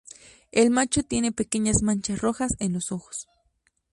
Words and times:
El 0.51 0.71
macho 0.71 1.03
tiene 1.03 1.31
pequeñas 1.31 1.83
manchas 1.83 2.21
rojas 2.21 2.55
en 2.57 2.73
los 2.73 2.91
ojos. 2.91 3.27